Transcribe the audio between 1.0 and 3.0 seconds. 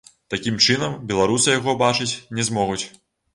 беларусы яго бачыць не змогуць.